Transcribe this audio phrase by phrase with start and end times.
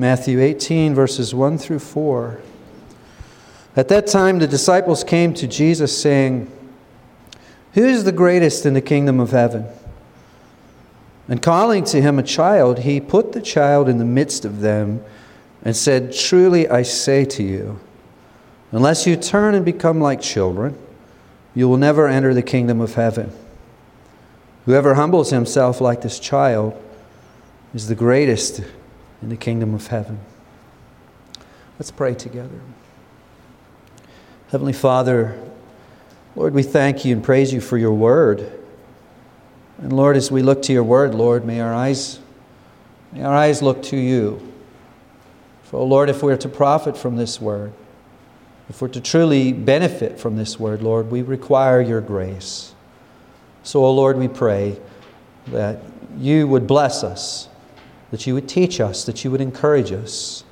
[0.00, 2.40] Matthew 18, verses 1 through 4.
[3.74, 6.48] At that time, the disciples came to Jesus, saying,
[7.72, 9.66] Who is the greatest in the kingdom of heaven?
[11.26, 15.04] And calling to him a child, he put the child in the midst of them
[15.64, 17.80] and said, Truly I say to you,
[18.70, 20.78] unless you turn and become like children,
[21.56, 23.32] you will never enter the kingdom of heaven.
[24.64, 26.80] Whoever humbles himself like this child
[27.74, 28.62] is the greatest
[29.22, 30.20] in the kingdom of heaven.
[31.78, 32.60] Let's pray together.
[34.50, 35.40] Heavenly Father,
[36.34, 38.52] Lord, we thank you and praise you for your word.
[39.78, 42.20] And Lord, as we look to your word, Lord, may our eyes,
[43.12, 44.52] may our eyes look to you.
[45.64, 47.72] For, oh Lord, if we're to profit from this word,
[48.68, 52.74] if we're to truly benefit from this word, Lord, we require your grace.
[53.62, 54.78] So, oh Lord, we pray
[55.48, 55.82] that
[56.16, 57.48] you would bless us
[58.10, 60.44] that you would teach us, that you would encourage us,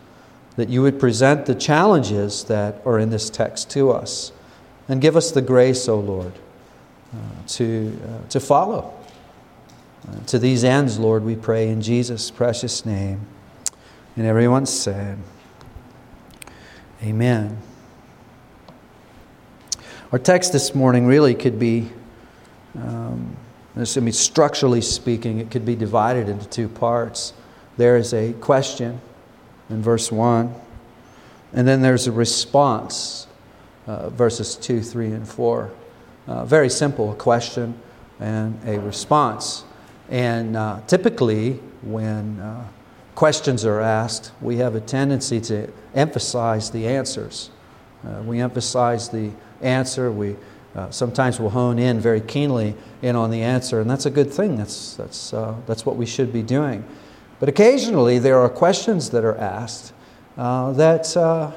[0.56, 4.32] that you would present the challenges that are in this text to us,
[4.88, 6.32] and give us the grace, O oh Lord,
[7.14, 8.92] uh, to, uh, to follow.
[10.08, 13.20] Uh, to these ends, Lord, we pray in Jesus' precious name.
[14.16, 15.18] And everyone said,
[17.02, 17.58] Amen.
[20.12, 21.90] Our text this morning really could be.
[22.74, 23.36] Um,
[23.76, 27.34] I mean, structurally speaking, it could be divided into two parts
[27.76, 29.00] there is a question
[29.68, 30.54] in verse 1,
[31.52, 33.26] and then there's a response,
[33.86, 35.70] uh, verses 2, 3, and 4.
[36.26, 37.78] Uh, very simple, a question
[38.18, 39.64] and a response.
[40.08, 42.66] And uh, typically, when uh,
[43.14, 47.50] questions are asked, we have a tendency to emphasize the answers.
[48.04, 49.30] Uh, we emphasize the
[49.60, 50.10] answer.
[50.10, 50.36] We
[50.74, 54.32] uh, sometimes will hone in very keenly in on the answer, and that's a good
[54.32, 54.56] thing.
[54.56, 55.30] That's, that's,
[55.66, 56.84] that's what we should be doing.
[57.38, 59.92] But occasionally there are questions that are asked
[60.36, 61.52] uh, that uh,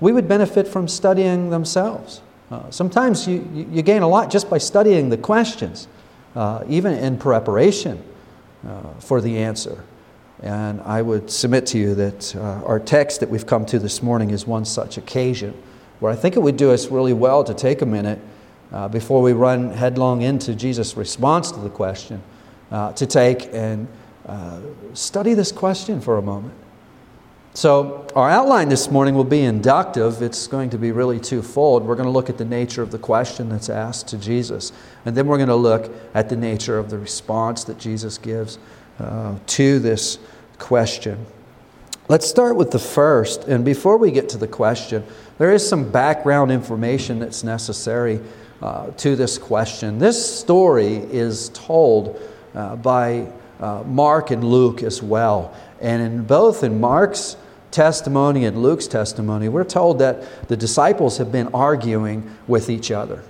[0.00, 2.20] we would benefit from studying themselves.
[2.50, 5.88] Uh, sometimes you, you gain a lot just by studying the questions,
[6.36, 8.02] uh, even in preparation
[8.66, 9.82] uh, for the answer.
[10.42, 14.02] And I would submit to you that uh, our text that we've come to this
[14.02, 15.54] morning is one such occasion
[16.00, 18.18] where I think it would do us really well to take a minute
[18.90, 22.20] before we run headlong into Jesus' response to the question
[22.72, 23.86] to take and
[24.26, 24.60] uh,
[24.94, 26.54] study this question for a moment.
[27.56, 30.22] So, our outline this morning will be inductive.
[30.22, 31.84] It's going to be really twofold.
[31.84, 34.72] We're going to look at the nature of the question that's asked to Jesus,
[35.04, 38.58] and then we're going to look at the nature of the response that Jesus gives
[38.98, 40.18] uh, to this
[40.58, 41.26] question.
[42.08, 45.04] Let's start with the first, and before we get to the question,
[45.38, 48.20] there is some background information that's necessary
[48.60, 49.98] uh, to this question.
[49.98, 52.20] This story is told
[52.54, 53.30] uh, by
[53.64, 55.56] uh, Mark and Luke as well.
[55.80, 57.36] And in both in Mark's
[57.70, 63.22] testimony and Luke's testimony, we're told that the disciples have been arguing with each other.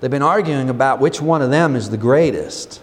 [0.00, 2.82] They've been arguing about which one of them is the greatest.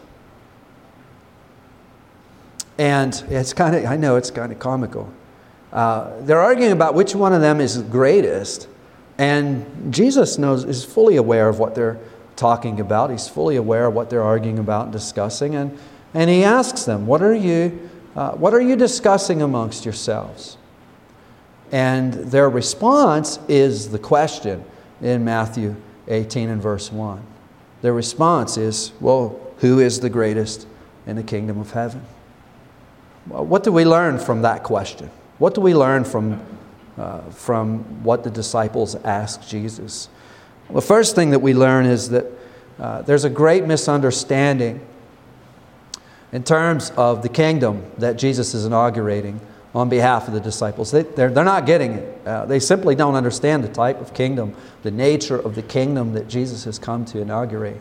[2.77, 5.11] And it's kind of, I know it's kind of comical.
[5.73, 8.69] Uh, they're arguing about which one of them is the greatest.
[9.17, 11.99] And Jesus knows, is fully aware of what they're
[12.37, 13.09] talking about.
[13.09, 15.55] He's fully aware of what they're arguing about and discussing.
[15.55, 15.77] And
[16.13, 20.57] and he asks them, What are you, uh, what are you discussing amongst yourselves?
[21.71, 24.63] And their response is the question
[25.01, 25.75] in Matthew
[26.07, 27.21] 18 and verse 1.
[27.81, 30.67] Their response is, Well, who is the greatest
[31.05, 32.03] in the kingdom of heaven?
[33.27, 35.09] What do we learn from that question?
[35.37, 36.41] What do we learn from,
[36.97, 40.09] uh, from what the disciples asked Jesus?
[40.73, 42.25] The first thing that we learn is that
[42.79, 44.79] uh, there's a great misunderstanding
[46.31, 49.39] in terms of the kingdom that Jesus is inaugurating
[49.73, 50.91] on behalf of the disciples.
[50.91, 52.27] They, they're, they're not getting it.
[52.27, 56.27] Uh, they simply don't understand the type of kingdom, the nature of the kingdom that
[56.27, 57.79] Jesus has come to inaugurate.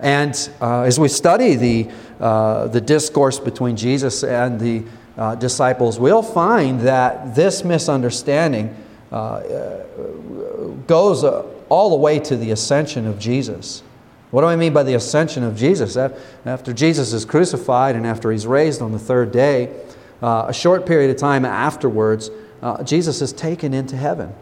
[0.00, 4.82] And uh, as we study the, uh, the discourse between Jesus and the
[5.16, 8.74] uh, disciples, we'll find that this misunderstanding
[9.12, 9.84] uh, uh,
[10.88, 11.22] goes
[11.68, 13.82] all the way to the ascension of Jesus.
[14.32, 15.94] What do I mean by the ascension of Jesus?
[16.46, 19.78] After Jesus is crucified and after he's raised on the third day,
[20.22, 22.30] uh, a short period of time afterwards,
[22.62, 24.34] uh, Jesus is taken into heaven.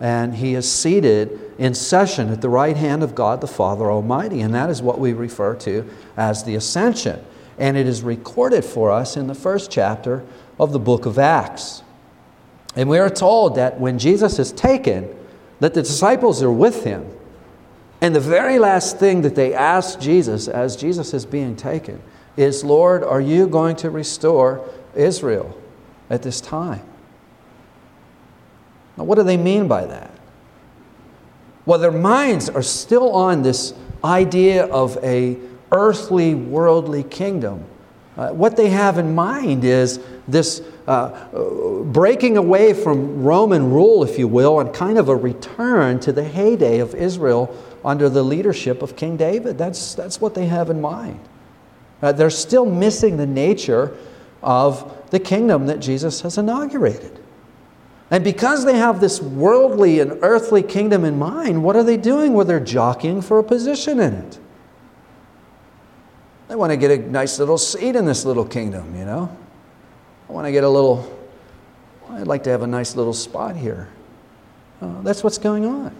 [0.00, 4.42] And he is seated in session at the right hand of God the Father Almighty.
[4.42, 7.24] And that is what we refer to as the ascension.
[7.56, 10.26] And it is recorded for us in the first chapter
[10.60, 11.82] of the book of Acts.
[12.76, 15.08] And we are told that when Jesus is taken,
[15.60, 17.10] that the disciples are with him
[18.00, 22.00] and the very last thing that they ask Jesus as Jesus is being taken
[22.36, 25.58] is, Lord, are you going to restore Israel?
[26.10, 26.82] at this time.
[28.96, 30.10] Now, what do they mean by that?
[31.66, 35.38] Well, their minds are still on this idea of a
[35.70, 37.64] earthly, worldly kingdom.
[38.16, 41.28] Uh, what they have in mind is this uh,
[41.84, 46.24] breaking away from Roman rule, if you will, and kind of a return to the
[46.24, 47.54] heyday of Israel
[47.84, 49.58] under the leadership of King David.
[49.58, 51.20] That's, that's what they have in mind.
[52.02, 53.96] Uh, they're still missing the nature
[54.42, 57.18] of the kingdom that Jesus has inaugurated.
[58.10, 62.32] And because they have this worldly and earthly kingdom in mind, what are they doing?
[62.32, 64.38] Well, they're jockeying for a position in it.
[66.48, 69.36] They want to get a nice little seat in this little kingdom, you know.
[70.28, 71.18] I want to get a little,
[72.10, 73.88] I'd like to have a nice little spot here.
[74.80, 75.94] Uh, that's what's going on.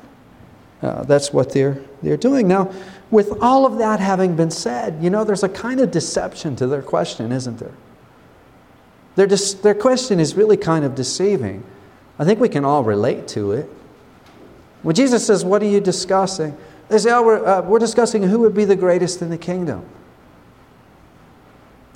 [0.82, 2.46] Uh, that's what they're, they're doing.
[2.46, 2.72] Now,
[3.10, 6.66] with all of that having been said, you know, there's a kind of deception to
[6.66, 7.74] their question, isn't there?
[9.16, 11.64] Their, their question is really kind of deceiving.
[12.18, 13.68] I think we can all relate to it.
[14.82, 16.56] When Jesus says, What are you discussing?
[16.88, 19.84] They say, Oh, we're, uh, we're discussing who would be the greatest in the kingdom.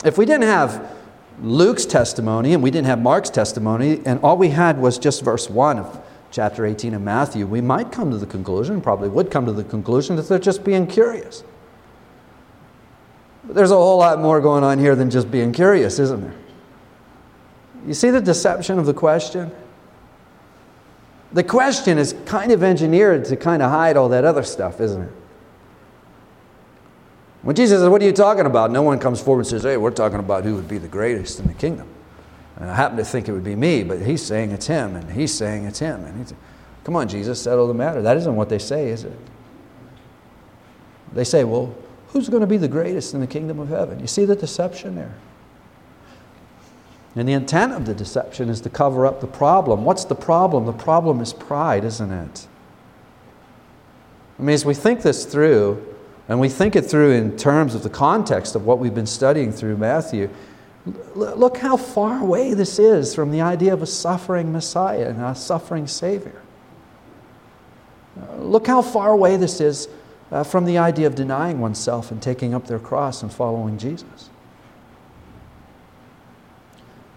[0.05, 0.96] If we didn't have
[1.40, 5.49] Luke's testimony and we didn't have Mark's testimony, and all we had was just verse
[5.49, 9.46] 1 of chapter 18 of Matthew, we might come to the conclusion, probably would come
[9.46, 11.44] to the conclusion, that they're just being curious.
[13.44, 16.34] But there's a whole lot more going on here than just being curious, isn't there?
[17.87, 19.52] You see the deception of the question?
[21.32, 25.02] The question is kind of engineered to kind of hide all that other stuff, isn't
[25.02, 25.12] it?
[27.43, 28.70] When Jesus says, What are you talking about?
[28.70, 31.40] No one comes forward and says, Hey, we're talking about who would be the greatest
[31.40, 31.91] in the kingdom.
[32.62, 35.11] And I happen to think it would be me, but he's saying it's him, and
[35.11, 36.05] he's saying it's him.
[36.05, 36.32] And he's,
[36.85, 38.00] Come on, Jesus, settle the matter.
[38.03, 39.19] That isn't what they say, is it?
[41.12, 41.75] They say, Well,
[42.09, 43.99] who's going to be the greatest in the kingdom of heaven?
[43.99, 45.12] You see the deception there?
[47.17, 49.85] And the intent of the deception is to cover up the problem.
[49.85, 50.64] What's the problem?
[50.64, 52.47] The problem is pride, isn't it?
[54.38, 55.85] I mean, as we think this through,
[56.29, 59.50] and we think it through in terms of the context of what we've been studying
[59.50, 60.31] through Matthew,
[61.14, 65.34] look how far away this is from the idea of a suffering Messiah and a
[65.34, 66.43] suffering Savior.
[68.37, 69.88] Look how far away this is
[70.31, 74.31] uh, from the idea of denying oneself and taking up their cross and following Jesus.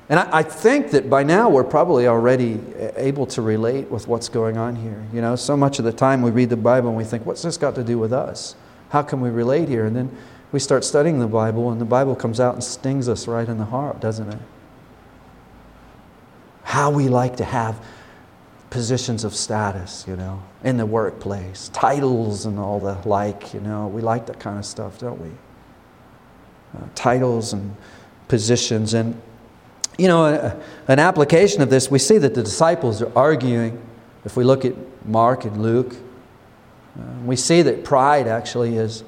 [0.07, 2.59] And I, I, think that by now we're probably already
[2.95, 5.03] able to relate with what's going on here.
[5.11, 7.41] You know, so much of the time we read the Bible and we think, what's
[7.41, 8.55] this got to do with us?
[8.89, 9.85] How can we relate here?
[9.85, 10.15] And then
[10.55, 13.57] we start studying the Bible and the Bible comes out and stings us right in
[13.57, 14.39] the heart, doesn't it?
[16.63, 17.85] How we like to have
[18.69, 23.87] positions of status, you know, in the workplace, titles and all the like, you know.
[23.87, 25.31] We like that kind of stuff, don't we?
[26.73, 27.75] Uh, titles and
[28.29, 28.93] positions.
[28.93, 29.21] And
[29.97, 33.85] you know, a, an application of this, we see that the disciples are arguing.
[34.23, 34.73] If we look at
[35.05, 35.97] Mark and Luke,
[36.97, 39.03] uh, we see that pride actually is,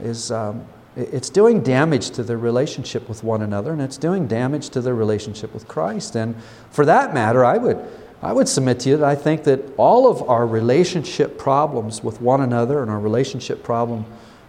[0.00, 0.66] is um,
[0.98, 4.94] it's doing damage to their relationship with one another, and it's doing damage to their
[4.94, 6.16] relationship with Christ.
[6.16, 6.34] And
[6.70, 7.78] for that matter, I would,
[8.20, 12.20] I would submit to you that I think that all of our relationship problems with
[12.20, 14.04] one another and our relationship problem,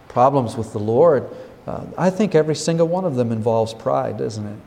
[0.08, 1.28] problems with the Lord,
[1.66, 4.58] uh, I think every single one of them involves pride, doesn't it?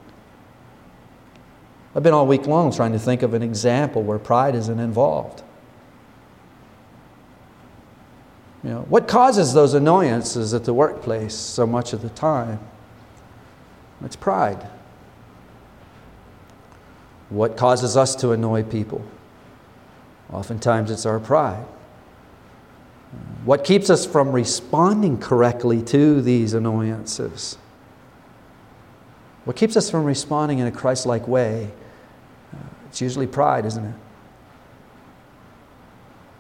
[1.95, 5.43] I've been all week long trying to think of an example where pride isn't involved.
[8.63, 12.59] You know, what causes those annoyances at the workplace so much of the time?
[14.03, 14.67] It's pride.
[17.29, 19.03] What causes us to annoy people?
[20.31, 21.65] Oftentimes it's our pride.
[23.45, 27.57] What keeps us from responding correctly to these annoyances?
[29.45, 31.71] What keeps us from responding in a Christ like way
[32.93, 33.95] it's usually pride, isn't it?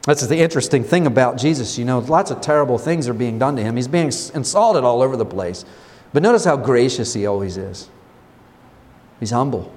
[0.03, 1.77] That's the interesting thing about Jesus.
[1.77, 3.75] You know, lots of terrible things are being done to him.
[3.75, 5.63] He's being insulted all over the place.
[6.11, 7.89] But notice how gracious he always is.
[9.19, 9.71] He's humble.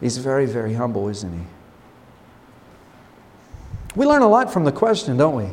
[0.00, 1.46] He's very, very humble, isn't he?
[3.94, 5.48] We learn a lot from the question, don't we?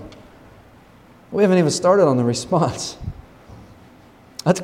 [1.32, 2.98] We haven't even started on the response.
[4.46, 4.62] Let's,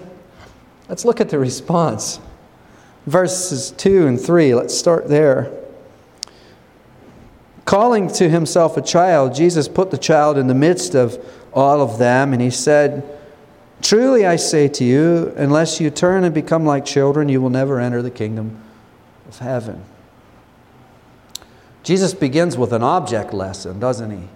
[0.89, 2.19] let's look at the response
[3.05, 4.53] verses 2 and 3.
[4.55, 5.51] Let's start there.
[7.69, 11.23] Calling to himself a child, Jesus put the child in the midst of
[11.53, 13.03] all of them, and he said,
[13.83, 17.79] Truly I say to you, unless you turn and become like children, you will never
[17.79, 18.59] enter the kingdom
[19.27, 19.83] of heaven.
[21.83, 24.27] Jesus begins with an object lesson, doesn't he?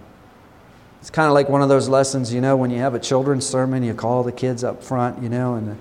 [1.00, 3.44] It's kind of like one of those lessons, you know, when you have a children's
[3.44, 5.76] sermon, you call the kids up front, you know, and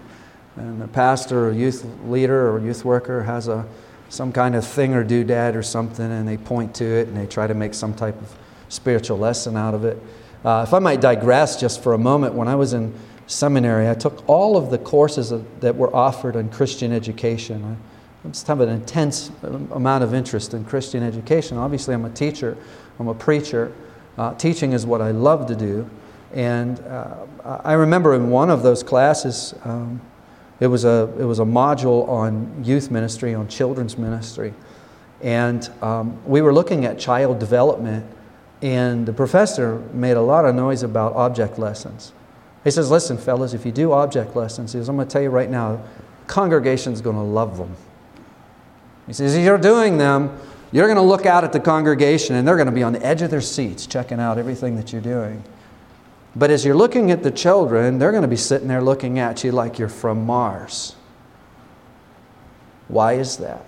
[0.56, 3.66] and the pastor or youth leader or youth worker has a,
[4.14, 7.26] some kind of thing or doodad or something, and they point to it and they
[7.26, 8.38] try to make some type of
[8.70, 9.98] spiritual lesson out of it.
[10.46, 12.94] Uh, if I might digress just for a moment, when I was in
[13.26, 17.78] seminary, I took all of the courses that were offered on Christian education.
[18.24, 21.58] I just have an intense amount of interest in Christian education.
[21.58, 22.56] Obviously, I'm a teacher,
[23.00, 23.74] I'm a preacher.
[24.16, 25.90] Uh, teaching is what I love to do.
[26.34, 30.02] And uh, I remember in one of those classes, um,
[30.64, 34.54] it, was a, it was a module on youth ministry, on children's ministry.
[35.22, 38.06] And um, we were looking at child development,
[38.62, 42.14] and the professor made a lot of noise about object lessons.
[42.64, 45.22] He says, Listen, fellas, if you do object lessons, he says, I'm going to tell
[45.22, 45.84] you right now,
[46.28, 47.76] congregation's going to love them.
[49.06, 50.40] He says, If you're doing them,
[50.72, 53.06] you're going to look out at the congregation and they're going to be on the
[53.06, 55.44] edge of their seats checking out everything that you're doing.
[56.36, 59.44] But as you're looking at the children, they're going to be sitting there looking at
[59.44, 60.96] you like you're from Mars.
[62.88, 63.66] Why is that?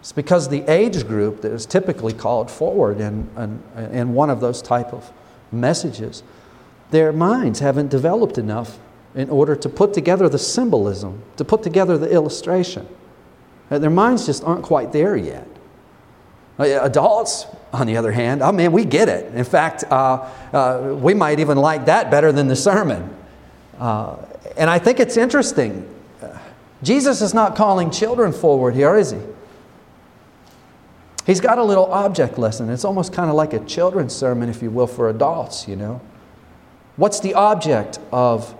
[0.00, 3.62] It's because the age group that is typically called forward in, in,
[3.92, 5.12] in one of those type of
[5.52, 6.22] messages,
[6.90, 8.78] their minds haven't developed enough
[9.14, 12.86] in order to put together the symbolism, to put together the illustration.
[13.68, 15.46] Their minds just aren't quite there yet.
[16.60, 19.34] Uh, adults, on the other hand, oh man, we get it.
[19.34, 23.16] In fact, uh, uh, we might even like that better than the sermon.
[23.78, 24.16] Uh,
[24.58, 25.88] and I think it's interesting.
[26.82, 29.20] Jesus is not calling children forward here, is he?
[31.24, 32.68] He's got a little object lesson.
[32.68, 36.02] It's almost kind of like a children's sermon, if you will, for adults, you know.
[36.96, 38.54] What's the object of,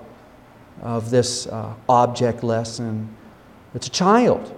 [0.80, 3.14] of this uh, object lesson?
[3.74, 4.54] It's a child.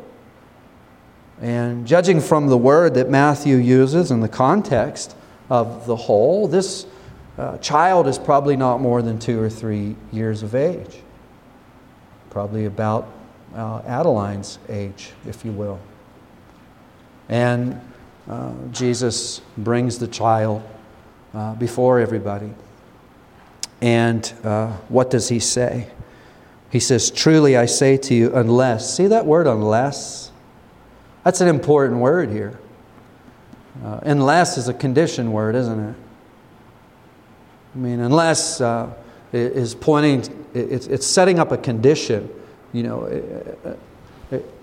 [1.42, 5.16] And judging from the word that Matthew uses in the context
[5.50, 6.86] of the whole, this
[7.36, 11.00] uh, child is probably not more than two or three years of age.
[12.30, 13.08] Probably about
[13.56, 15.80] uh, Adeline's age, if you will.
[17.28, 17.80] And
[18.28, 20.62] uh, Jesus brings the child
[21.34, 22.54] uh, before everybody.
[23.80, 25.90] And uh, what does he say?
[26.70, 30.31] He says, Truly I say to you, unless, see that word unless?
[31.24, 32.58] That's an important word here.
[33.84, 35.94] Uh, unless is a condition word, isn't it?
[37.74, 38.92] I mean, unless uh,
[39.32, 42.28] is pointing, it's, it's setting up a condition.
[42.72, 43.04] You know,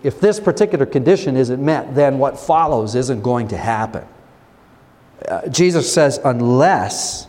[0.04, 4.06] if this particular condition isn't met, then what follows isn't going to happen.
[5.28, 7.28] Uh, Jesus says, unless,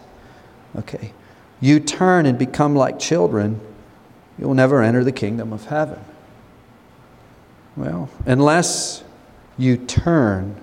[0.76, 1.12] okay,
[1.60, 3.60] you turn and become like children,
[4.38, 5.98] you'll never enter the kingdom of heaven.
[7.76, 9.02] Well, unless
[9.60, 10.56] you turn.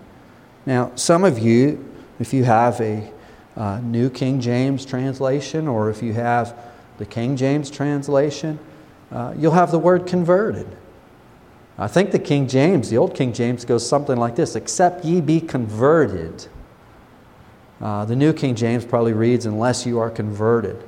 [0.65, 1.83] Now, some of you,
[2.19, 3.11] if you have a
[3.55, 6.57] uh, New King James translation or if you have
[6.97, 8.59] the King James translation,
[9.11, 10.67] uh, you'll have the word converted.
[11.77, 15.21] I think the King James, the old King James, goes something like this Except ye
[15.21, 16.47] be converted.
[17.79, 20.83] Uh, the New King James probably reads, Unless you are converted.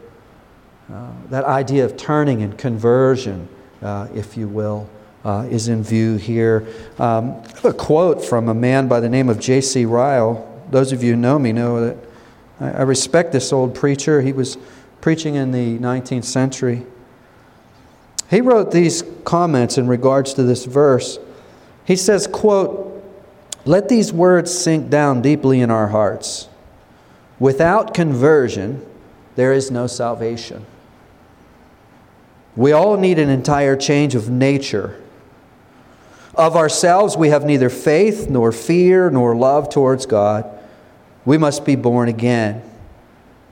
[0.92, 3.48] Uh, that idea of turning and conversion,
[3.84, 4.89] uh, if you will
[5.23, 6.67] uh, is in view here.
[6.97, 9.85] Um, I have a quote from a man by the name of J.C.
[9.85, 10.45] Ryle.
[10.71, 11.97] Those of you who know me know that
[12.59, 14.21] I, I respect this old preacher.
[14.21, 14.57] He was
[15.01, 16.85] preaching in the 19th century.
[18.29, 21.19] He wrote these comments in regards to this verse.
[21.85, 22.85] He says, quote,
[23.65, 26.47] let these words sink down deeply in our hearts.
[27.39, 28.85] Without conversion,
[29.35, 30.65] there is no salvation.
[32.55, 35.01] We all need an entire change of nature
[36.39, 40.50] of ourselves, we have neither faith, nor fear, nor love towards God.
[41.25, 42.63] We must be born again.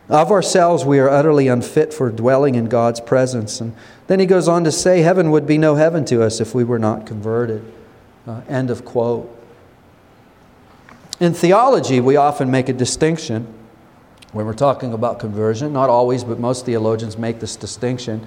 [0.08, 3.60] Of ourselves, we are utterly unfit for dwelling in God's presence.
[3.60, 3.75] And
[4.08, 6.63] then he goes on to say, Heaven would be no heaven to us if we
[6.63, 7.70] were not converted.
[8.25, 9.34] Uh, end of quote.
[11.20, 13.53] In theology, we often make a distinction
[14.32, 15.74] when we're talking about conversion.
[15.74, 18.25] Not always, but most theologians make this distinction.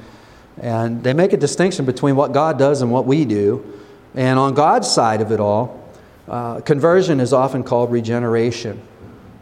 [0.61, 3.80] And they make a distinction between what God does and what we do.
[4.15, 5.89] And on God's side of it all,
[6.29, 8.81] uh, conversion is often called regeneration.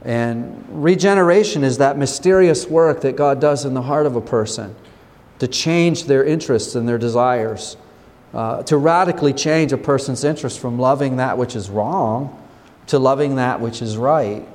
[0.05, 4.75] And regeneration is that mysterious work that God does in the heart of a person
[5.39, 7.77] to change their interests and their desires,
[8.35, 12.35] uh, to radically change a person's interest from loving that which is wrong
[12.89, 14.47] to loving that which is right.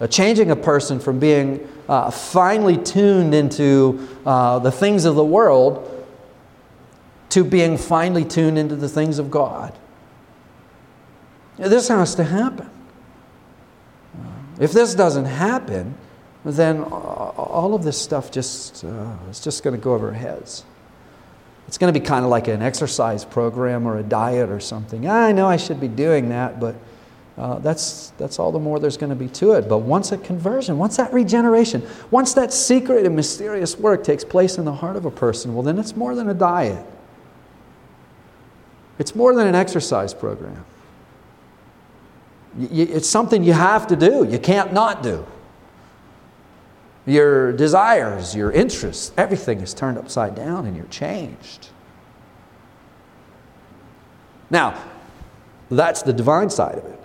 [0.00, 5.24] Uh, changing a person from being uh, finely tuned into uh, the things of the
[5.24, 5.93] world
[7.30, 9.76] to being finely tuned into the things of God.
[11.56, 12.70] This has to happen.
[14.58, 15.94] If this doesn't happen,
[16.44, 20.64] then all of this stuff just uh, is just going to go over our heads.
[21.66, 25.08] it's going to be kind of like an exercise program or a diet or something.
[25.08, 26.76] I know I should be doing that, but
[27.36, 29.68] uh, that's, that's all the more there's going to be to it.
[29.68, 34.58] But once a conversion, once that regeneration, once that secret and mysterious work takes place
[34.58, 36.84] in the heart of a person, well, then it's more than a diet.
[38.98, 40.64] It's more than an exercise program.
[42.58, 45.26] It's something you have to do, you can't not do.
[47.06, 51.68] Your desires, your interests, everything is turned upside down and you're changed.
[54.50, 54.80] Now,
[55.70, 57.00] that's the divine side of it.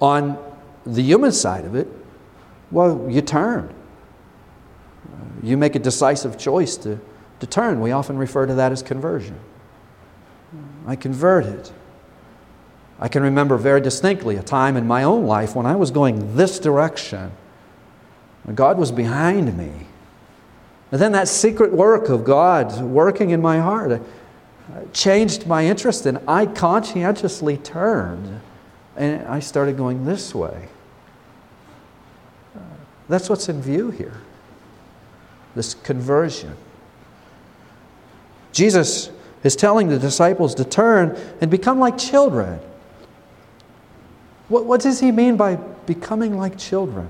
[0.00, 0.38] On
[0.84, 1.88] the human side of it,
[2.70, 3.72] well, you turn.
[5.42, 6.98] You make a decisive choice to,
[7.40, 7.80] to turn.
[7.80, 9.38] We often refer to that as conversion.
[10.86, 11.70] I converted.
[12.98, 16.36] I can remember very distinctly a time in my own life when I was going
[16.36, 17.32] this direction.
[18.54, 19.72] God was behind me.
[20.92, 24.00] And then that secret work of God working in my heart uh,
[24.92, 28.40] changed my interest, and I conscientiously turned
[28.96, 30.68] and I started going this way.
[33.08, 34.20] That's what's in view here
[35.54, 36.54] this conversion.
[38.52, 39.10] Jesus
[39.46, 42.60] is telling the disciples to turn and become like children.
[44.48, 47.08] What, what does he mean by becoming like children?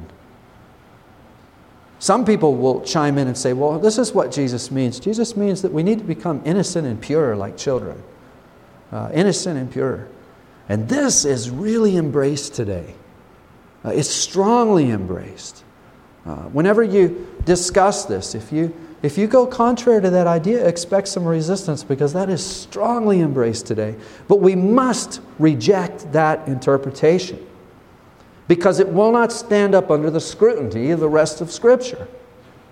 [1.98, 5.00] Some people will chime in and say, well, this is what Jesus means.
[5.00, 8.02] Jesus means that we need to become innocent and pure like children.
[8.92, 10.06] Uh, innocent and pure.
[10.68, 12.94] And this is really embraced today.
[13.84, 15.64] Uh, it's strongly embraced.
[16.26, 18.74] Uh, whenever you discuss this, if you,
[19.06, 23.64] if you go contrary to that idea, expect some resistance because that is strongly embraced
[23.64, 23.94] today.
[24.26, 27.46] But we must reject that interpretation
[28.48, 32.08] because it will not stand up under the scrutiny of the rest of Scripture.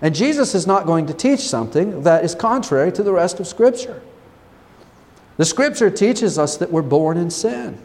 [0.02, 3.46] And Jesus is not going to teach something that is contrary to the rest of
[3.46, 4.02] Scripture.
[5.36, 7.78] The Scripture teaches us that we're born in sin.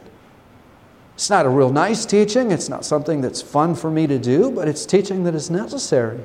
[1.13, 4.49] It's not a real nice teaching, it's not something that's fun for me to do,
[4.49, 6.23] but it's teaching that is necessary.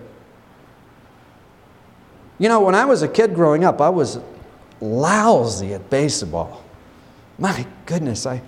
[2.38, 4.18] You know, when I was a kid growing up, I was
[4.80, 6.62] lousy at baseball.
[7.38, 8.42] My goodness, I,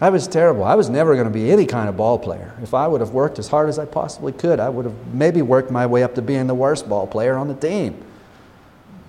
[0.00, 0.64] I was terrible.
[0.64, 2.54] I was never going to be any kind of ball player.
[2.62, 5.42] If I would have worked as hard as I possibly could, I would have maybe
[5.42, 8.02] worked my way up to being the worst ball player on the team.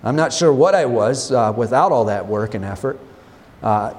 [0.03, 2.99] I'm not sure what I was uh, without all that work and effort.
[3.63, 3.93] Uh,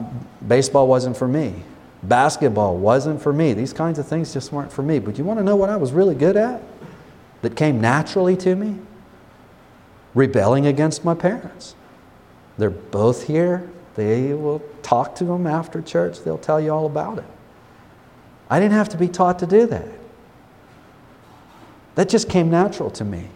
[0.46, 1.62] baseball wasn't for me.
[2.02, 3.54] Basketball wasn't for me.
[3.54, 5.00] These kinds of things just weren't for me.
[5.00, 6.62] But you want to know what I was really good at?
[7.42, 8.78] That came naturally to me?
[10.18, 11.76] Rebelling against my parents.
[12.58, 13.70] They're both here.
[13.94, 17.24] They will talk to them after church, they'll tell you all about it.
[18.50, 19.88] I didn't have to be taught to do that.
[21.94, 23.28] That just came natural to me.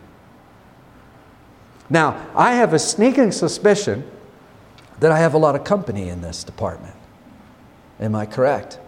[1.89, 4.03] Now, I have a sneaking suspicion
[4.99, 6.97] that I have a lot of company in this department.
[8.01, 8.81] Am I correct?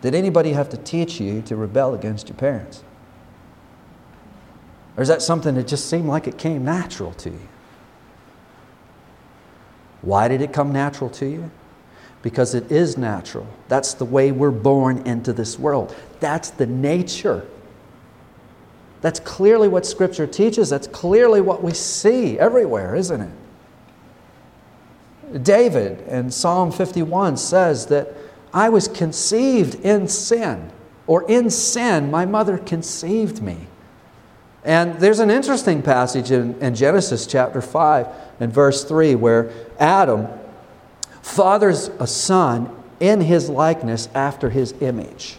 [0.00, 2.82] Did anybody have to teach you to rebel against your parents?
[4.96, 7.48] Or is that something that just seemed like it came natural to you?
[10.02, 11.50] Why did it come natural to you?
[12.22, 13.46] Because it is natural.
[13.68, 15.94] That's the way we're born into this world.
[16.20, 17.46] That's the nature.
[19.00, 20.70] That's clearly what Scripture teaches.
[20.70, 23.32] That's clearly what we see everywhere, isn't it?
[25.42, 28.14] David in Psalm 51 says that
[28.54, 30.70] I was conceived in sin,
[31.06, 33.66] or in sin, my mother conceived me.
[34.66, 38.08] And there's an interesting passage in, in Genesis chapter 5
[38.40, 40.26] and verse 3 where Adam
[41.22, 45.36] fathers a son in his likeness after his image.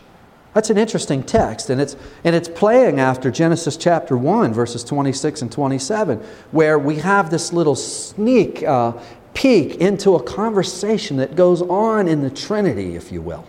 [0.53, 5.43] That's an interesting text, and it's, and it's playing after Genesis chapter 1, verses 26
[5.43, 6.19] and 27,
[6.51, 8.93] where we have this little sneak uh,
[9.33, 13.45] peek into a conversation that goes on in the Trinity, if you will.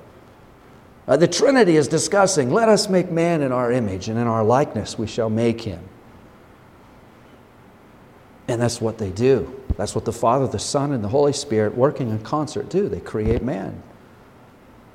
[1.08, 4.44] Uh, the Trinity is discussing, let us make man in our image, and in our
[4.44, 5.82] likeness we shall make him.
[8.46, 9.58] And that's what they do.
[9.78, 12.88] That's what the Father, the Son, and the Holy Spirit working in concert do.
[12.88, 13.82] They create man.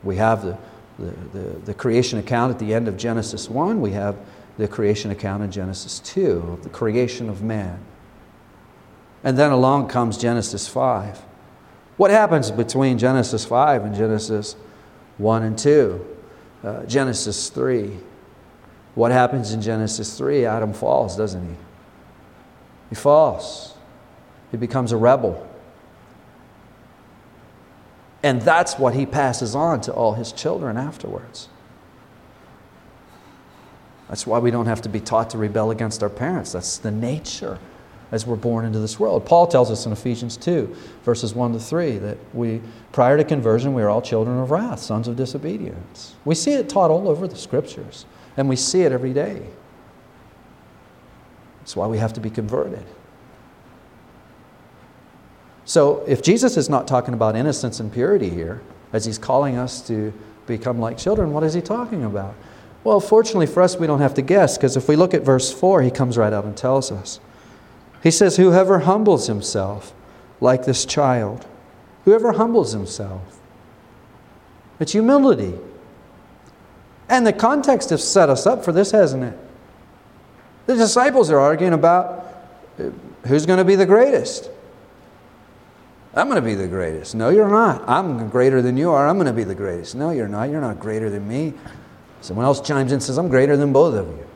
[0.03, 0.57] We have the,
[0.99, 3.81] the, the, the, creation account at the end of Genesis 1.
[3.81, 4.15] We have
[4.57, 7.79] the creation account in Genesis 2 of the creation of man.
[9.23, 11.19] And then along comes Genesis 5.
[11.97, 14.55] What happens between Genesis 5 and Genesis
[15.17, 16.17] 1 and 2?
[16.63, 17.97] Uh, Genesis 3.
[18.95, 20.45] What happens in Genesis 3?
[20.45, 21.55] Adam falls, doesn't he?
[22.89, 23.75] He falls.
[24.51, 25.49] He becomes a rebel.
[28.21, 31.49] And that's what he passes on to all his children afterwards.
[34.07, 36.51] That's why we don't have to be taught to rebel against our parents.
[36.51, 37.59] That's the nature
[38.13, 39.25] as we're born into this world.
[39.25, 40.73] Paul tells us in Ephesians 2,
[41.03, 44.79] verses 1 to 3, that we, prior to conversion, we are all children of wrath,
[44.79, 46.13] sons of disobedience.
[46.23, 48.05] We see it taught all over the scriptures,
[48.37, 49.41] and we see it every day.
[51.57, 52.85] That's why we have to be converted.
[55.65, 59.81] So, if Jesus is not talking about innocence and purity here, as he's calling us
[59.87, 60.13] to
[60.45, 62.35] become like children, what is he talking about?
[62.83, 65.51] Well, fortunately for us, we don't have to guess, because if we look at verse
[65.51, 67.19] 4, he comes right out and tells us.
[68.03, 69.93] He says, Whoever humbles himself
[70.41, 71.47] like this child,
[72.03, 73.39] whoever humbles himself,
[74.79, 75.53] it's humility.
[77.07, 79.37] And the context has set us up for this, hasn't it?
[80.65, 82.27] The disciples are arguing about
[82.77, 82.89] uh,
[83.25, 84.49] who's going to be the greatest.
[86.13, 87.15] I'm going to be the greatest.
[87.15, 87.87] No, you're not.
[87.87, 89.07] I'm greater than you are.
[89.07, 89.95] I'm going to be the greatest.
[89.95, 90.49] No, you're not.
[90.49, 91.53] You're not greater than me.
[92.21, 94.27] Someone else chimes in and says, I'm greater than both of you.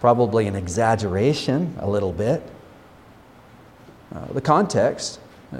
[0.00, 2.42] Probably an exaggeration, a little bit.
[4.14, 5.20] Uh, the context
[5.52, 5.58] uh,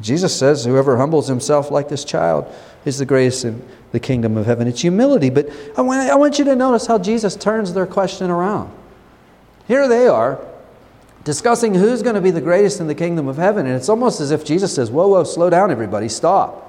[0.00, 2.52] Jesus says, Whoever humbles himself like this child
[2.84, 4.66] is the greatest in the kingdom of heaven.
[4.66, 5.30] It's humility.
[5.30, 8.72] But I want, I want you to notice how Jesus turns their question around.
[9.68, 10.40] Here they are
[11.24, 13.66] discussing who's going to be the greatest in the kingdom of heaven.
[13.66, 16.68] And it's almost as if Jesus says, Whoa, whoa, slow down, everybody, stop.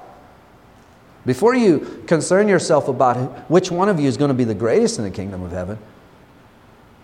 [1.26, 4.98] Before you concern yourself about which one of you is going to be the greatest
[4.98, 5.78] in the kingdom of heaven,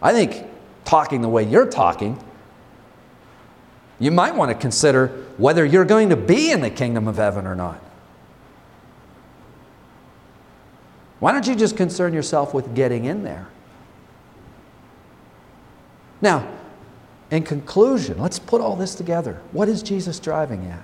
[0.02, 0.46] I think
[0.86, 2.22] talking the way you're talking,
[4.00, 5.08] you might want to consider
[5.38, 7.82] whether you're going to be in the kingdom of heaven or not.
[11.20, 13.48] Why don't you just concern yourself with getting in there?
[16.22, 16.48] Now,
[17.32, 19.42] in conclusion, let's put all this together.
[19.52, 20.84] What is Jesus driving at?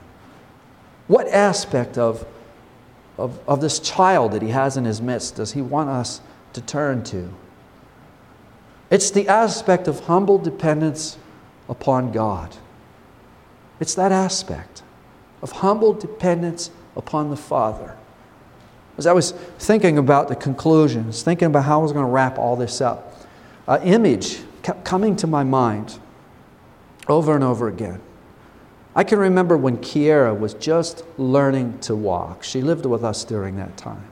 [1.08, 2.26] What aspect of,
[3.18, 6.22] of, of this child that he has in his midst does he want us
[6.54, 7.34] to turn to?
[8.94, 11.18] It's the aspect of humble dependence
[11.68, 12.56] upon God.
[13.80, 14.84] It's that aspect
[15.42, 17.98] of humble dependence upon the Father.
[18.96, 22.38] As I was thinking about the conclusions, thinking about how I was going to wrap
[22.38, 23.20] all this up,
[23.66, 25.98] an image kept coming to my mind
[27.08, 28.00] over and over again.
[28.96, 32.44] I can remember when Kiera was just learning to walk.
[32.44, 34.06] She lived with us during that time.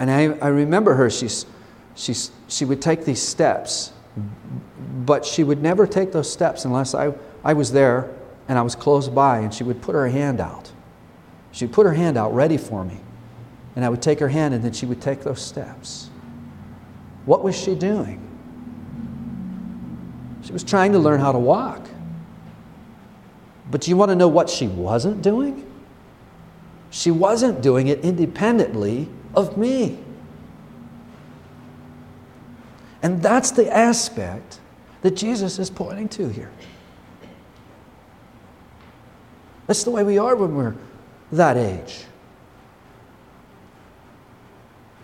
[0.00, 1.46] And I, I remember her, she's,
[2.00, 3.92] she's, she would take these steps,
[5.04, 7.12] but she would never take those steps unless I,
[7.44, 8.10] I was there
[8.48, 10.72] and I was close by, and she would put her hand out.
[11.52, 12.98] She'd put her hand out ready for me.
[13.76, 16.10] And I would take her hand, and then she would take those steps.
[17.26, 18.20] What was she doing?
[20.42, 21.86] She was trying to learn how to walk.
[23.70, 25.64] But do you want to know what she wasn't doing?
[26.90, 30.00] She wasn't doing it independently of me.
[33.02, 34.60] And that's the aspect
[35.02, 36.50] that Jesus is pointing to here.
[39.66, 40.74] That's the way we are when we're
[41.32, 42.04] that age.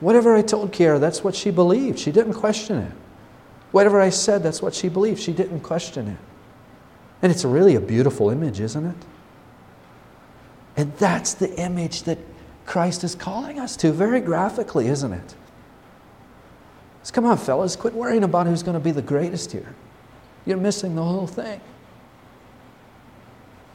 [0.00, 1.98] Whatever I told Kiara, that's what she believed.
[1.98, 2.92] She didn't question it.
[3.72, 5.20] Whatever I said, that's what she believed.
[5.20, 6.18] She didn't question it.
[7.22, 8.96] And it's really a beautiful image, isn't it?
[10.76, 12.18] And that's the image that
[12.66, 15.34] Christ is calling us to very graphically, isn't it?
[17.12, 19.74] Come on, fellas, quit worrying about who's going to be the greatest here.
[20.44, 21.60] You're missing the whole thing.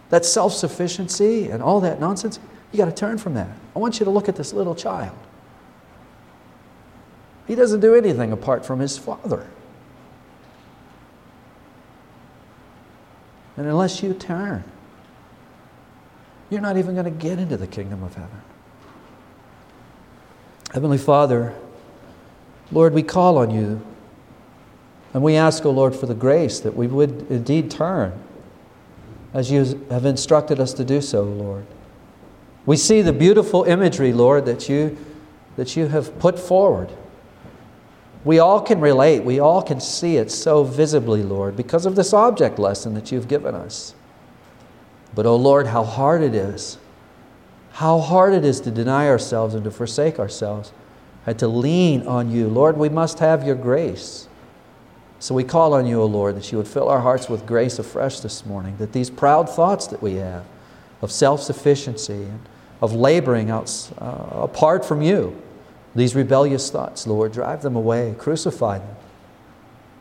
[0.10, 2.40] That self sufficiency and all that nonsense,
[2.72, 3.50] you got to turn from that.
[3.76, 5.18] I want you to look at this little child.
[7.48, 9.48] He doesn't do anything apart from his father.
[13.58, 14.64] And unless you turn,
[16.50, 18.42] you're not even going to get into the kingdom of heaven.
[20.74, 21.54] Heavenly Father,
[22.72, 23.82] Lord, we call on you.
[25.14, 28.14] And we ask, O oh Lord, for the grace that we would indeed turn
[29.34, 31.66] as you have instructed us to do so, Lord.
[32.66, 34.98] We see the beautiful imagery, Lord, that you,
[35.56, 36.92] that you have put forward.
[38.24, 39.24] We all can relate.
[39.24, 43.28] We all can see it so visibly, Lord, because of this object lesson that you've
[43.28, 43.96] given us.
[45.14, 46.78] But, oh Lord, how hard it is.
[47.74, 50.72] How hard it is to deny ourselves and to forsake ourselves
[51.26, 52.48] and to lean on you.
[52.48, 54.28] Lord, we must have your grace.
[55.20, 57.78] So we call on you, O Lord, that you would fill our hearts with grace
[57.78, 60.46] afresh this morning, that these proud thoughts that we have
[61.02, 62.40] of self sufficiency and
[62.82, 65.40] of laboring out, uh, apart from you,
[65.94, 68.96] these rebellious thoughts, Lord, drive them away, crucify them.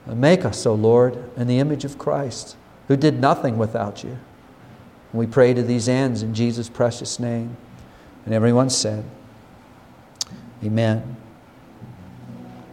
[0.07, 2.57] And make us, O Lord, in the image of Christ,
[2.89, 4.11] who did nothing without you.
[5.13, 7.57] And we pray to these ends in Jesus' precious name.
[8.25, 9.05] And everyone said,
[10.63, 11.20] Amen.